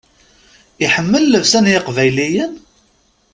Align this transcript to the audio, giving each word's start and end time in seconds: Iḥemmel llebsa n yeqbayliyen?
Iḥemmel 0.85 1.23
llebsa 1.27 1.59
n 1.63 1.71
yeqbayliyen? 1.73 2.53